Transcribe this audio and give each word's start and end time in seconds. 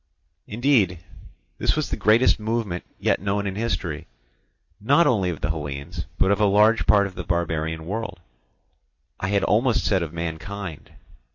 Indeed 0.47 0.97
this 1.59 1.75
was 1.75 1.91
the 1.91 1.95
greatest 1.95 2.39
movement 2.39 2.83
yet 2.97 3.21
known 3.21 3.45
in 3.45 3.53
history, 3.53 4.07
not 4.79 5.05
only 5.05 5.29
of 5.29 5.41
the 5.41 5.51
Hellenes, 5.51 6.07
but 6.17 6.31
of 6.31 6.41
a 6.41 6.45
large 6.45 6.87
part 6.87 7.05
of 7.05 7.13
the 7.13 7.23
barbarian 7.23 7.85
world—I 7.85 9.27
had 9.27 9.43
almost 9.43 9.85
said 9.85 10.01
of 10.01 10.11
mankind. 10.11 10.93